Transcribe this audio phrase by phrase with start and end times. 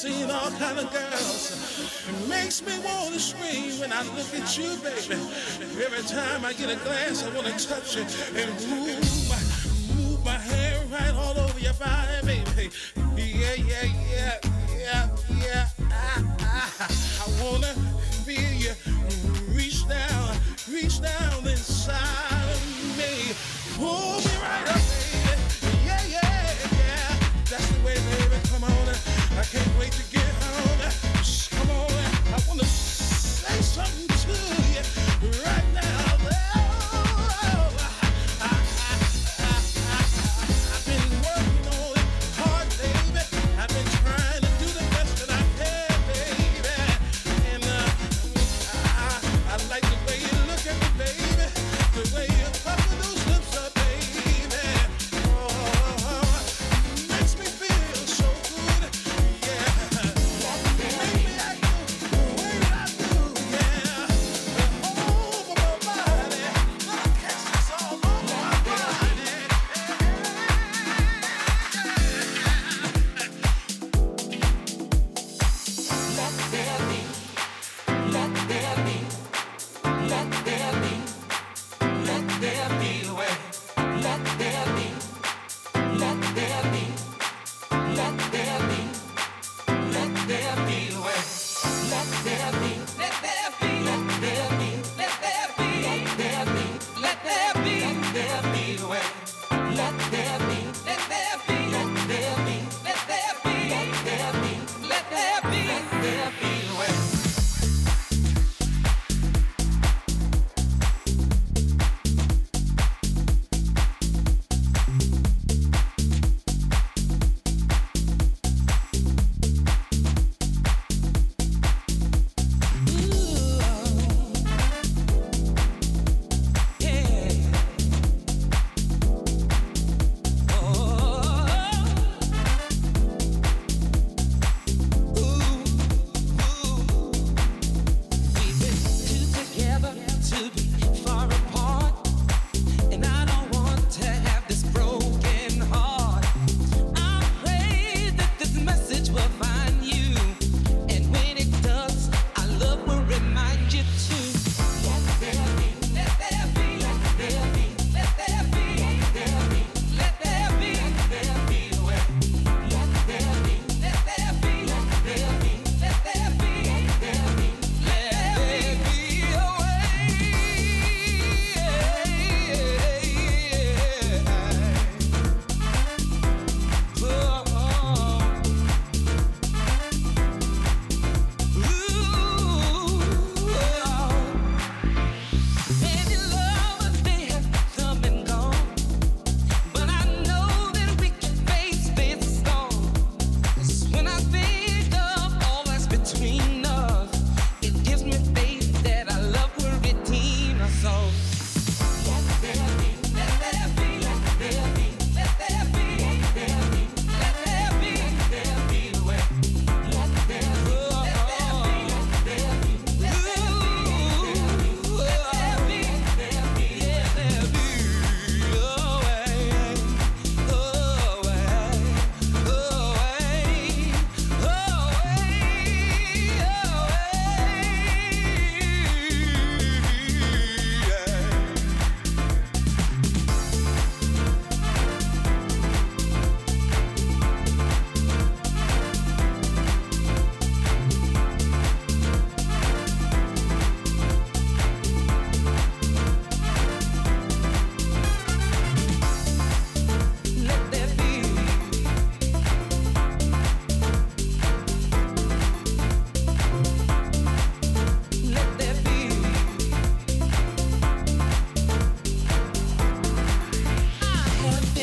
[0.00, 2.08] seen all kind of girls.
[2.08, 5.20] It makes me want to scream when I look at you, baby.
[5.84, 9.29] Every time I get a glance, I want to touch you and move.
[29.40, 30.19] I can't wait to get.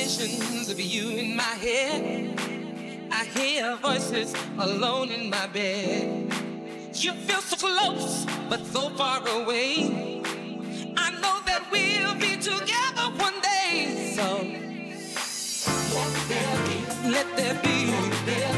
[0.07, 2.39] Visions of you in my head.
[3.11, 6.31] I hear voices alone in my bed.
[6.93, 10.21] You feel so close, but so far away.
[10.95, 14.13] I know that we'll be together one day.
[14.15, 14.27] So
[15.93, 18.56] let there be, let there be, let there be,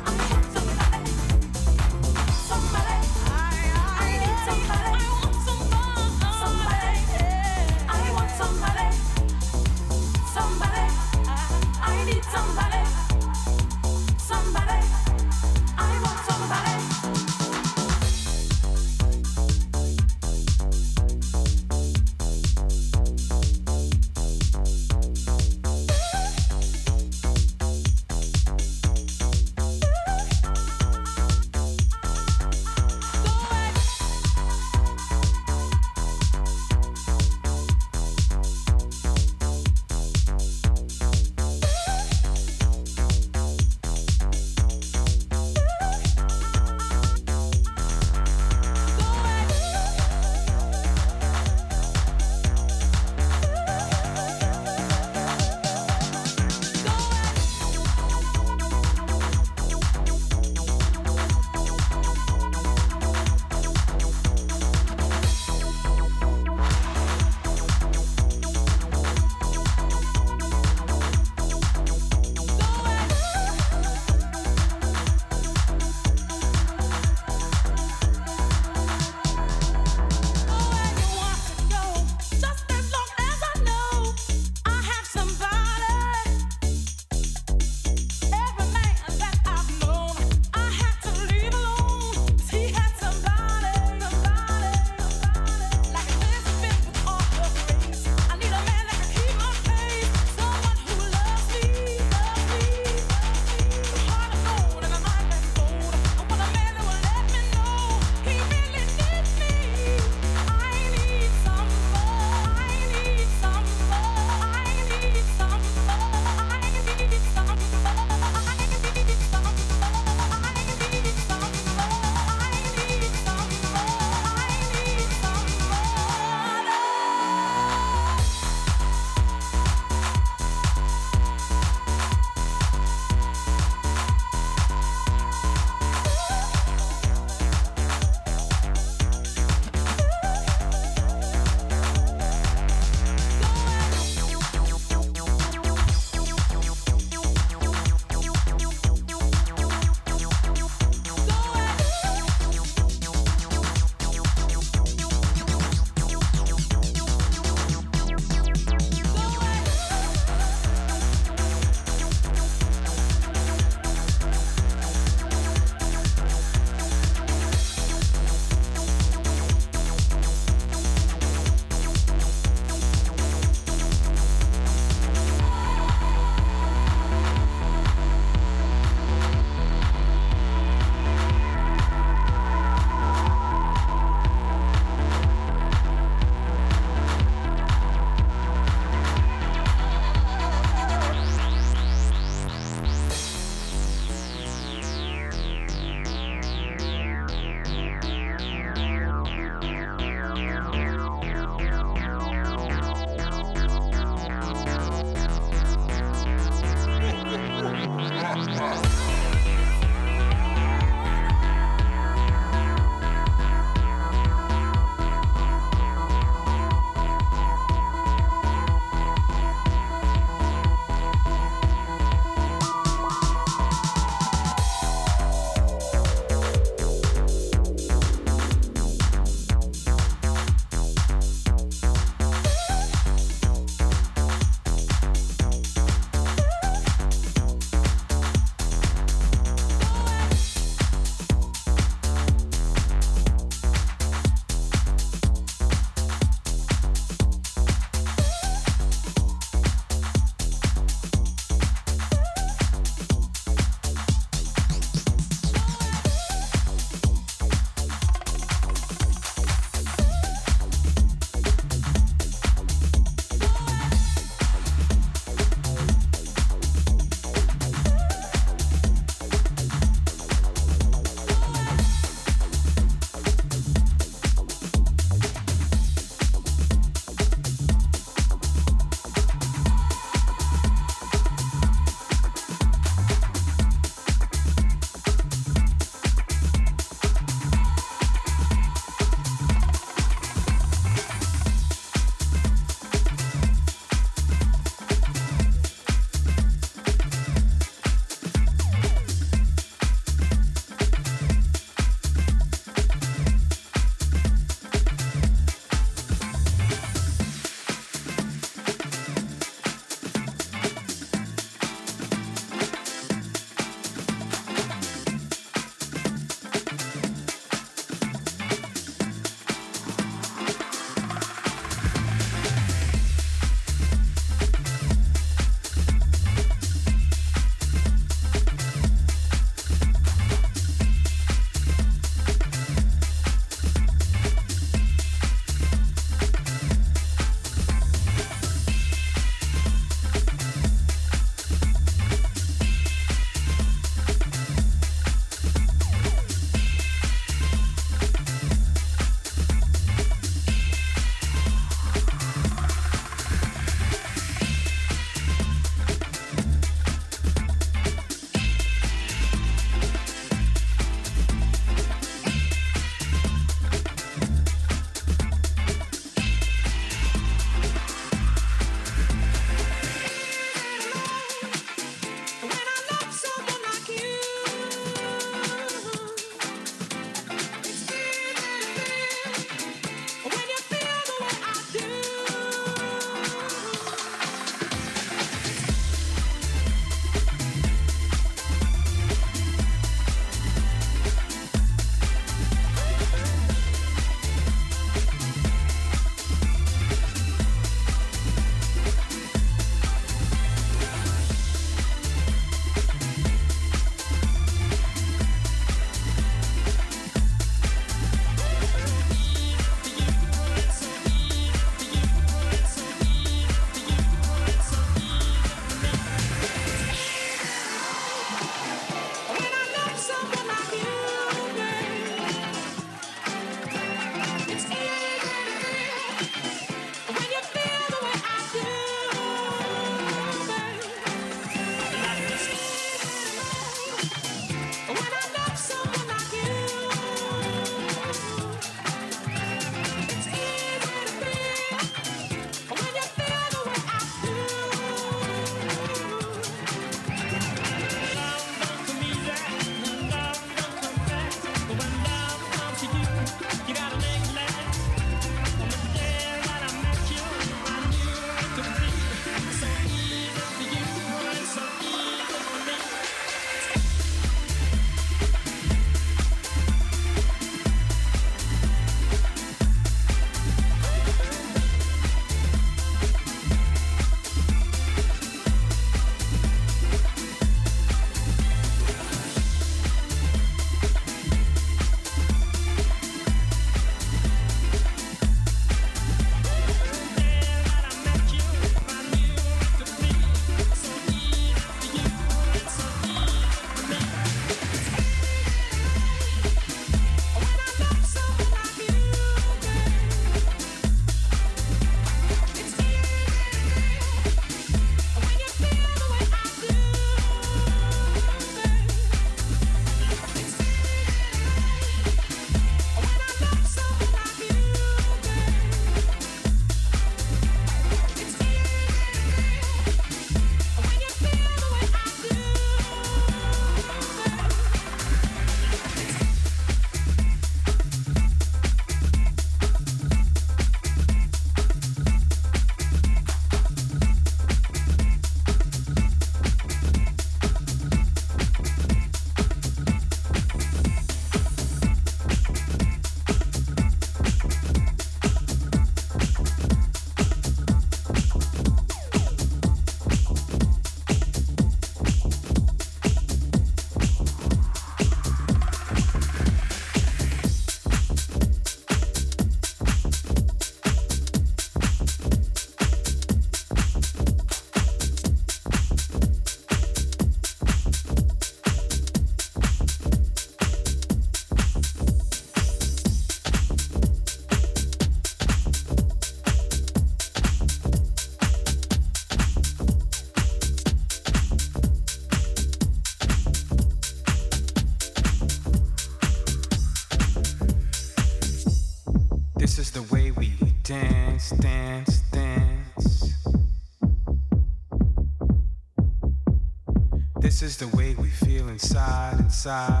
[599.61, 600.00] inside,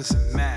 [0.00, 0.49] doesn't matter,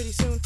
[0.00, 0.39] pretty soon,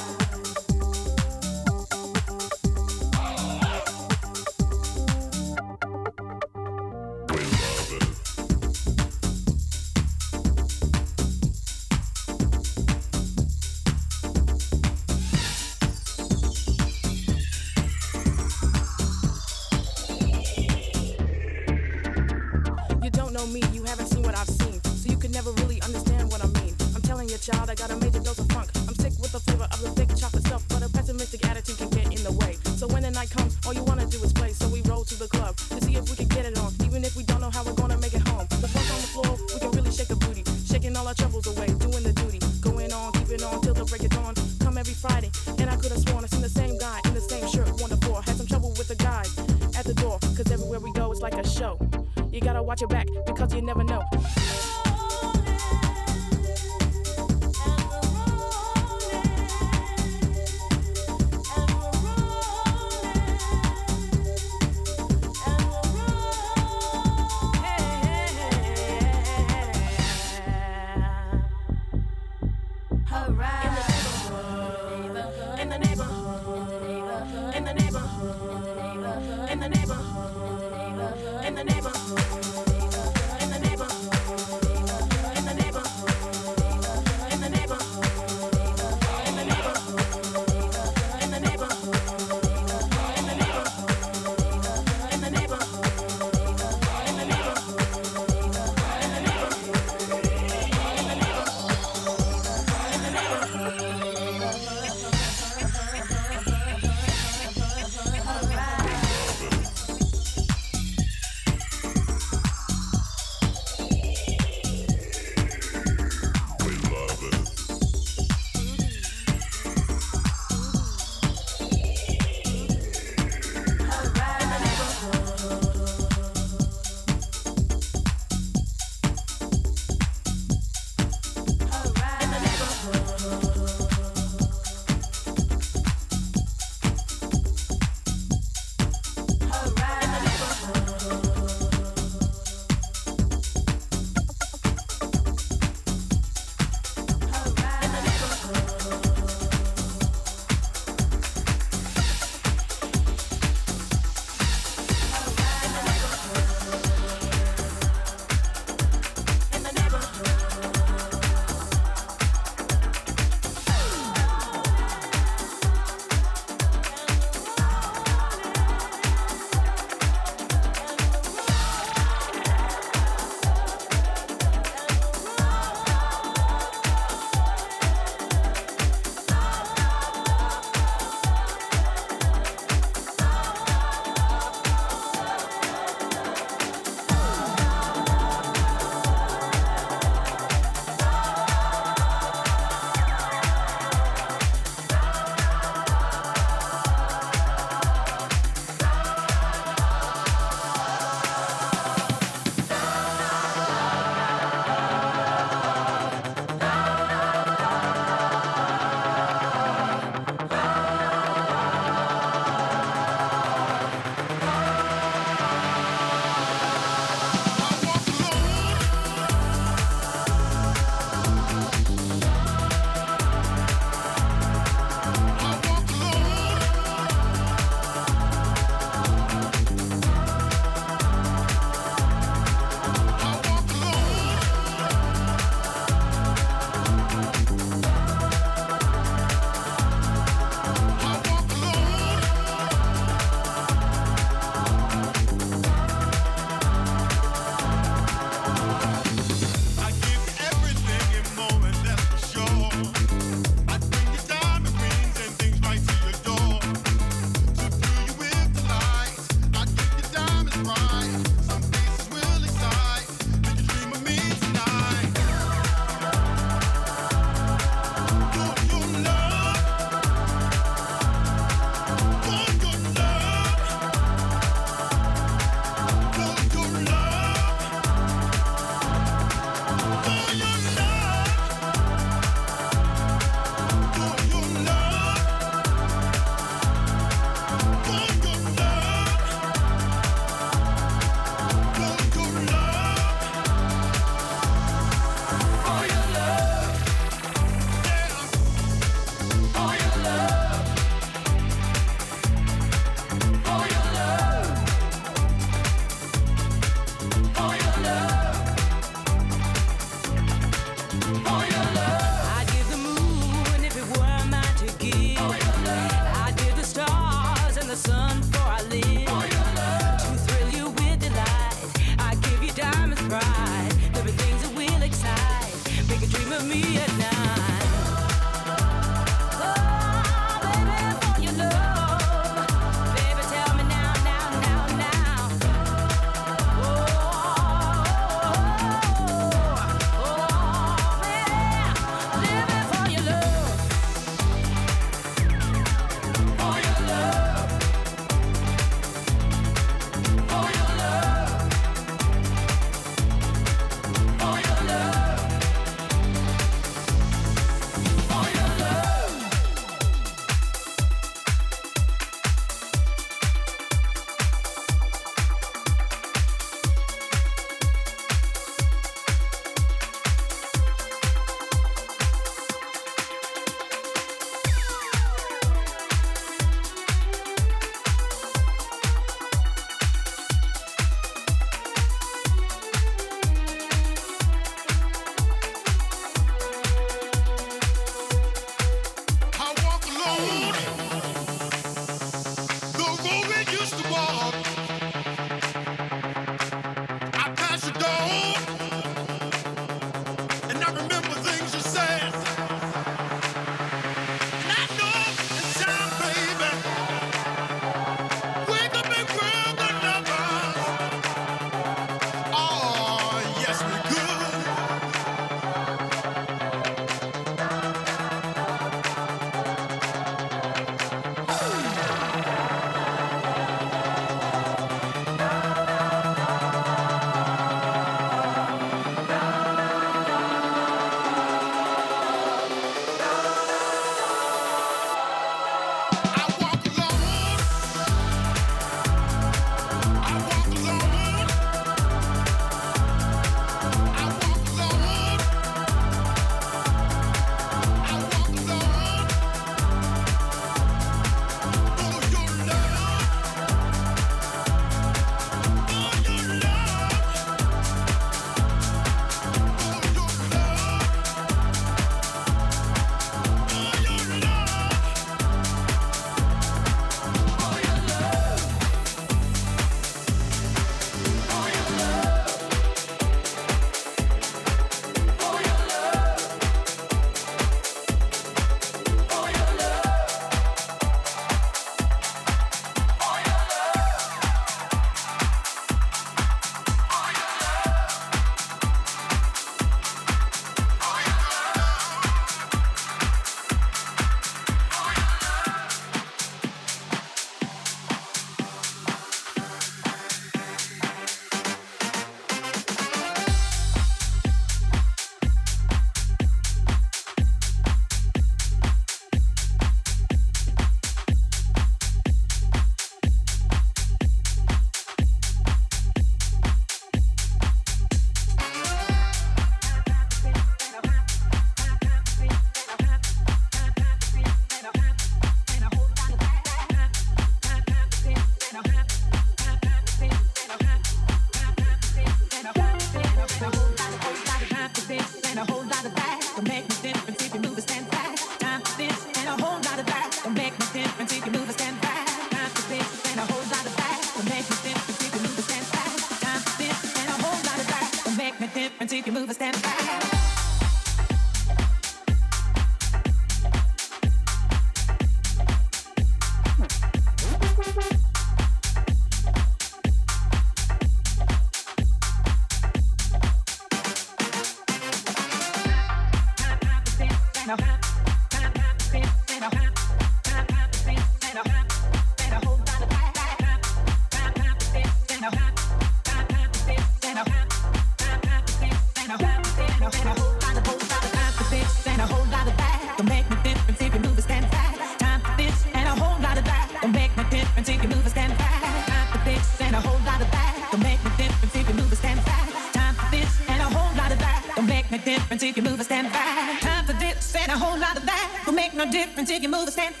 [599.65, 600.00] difference if